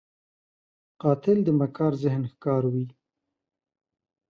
[1.01, 2.85] قاتل د مکار ذهن ښکار وي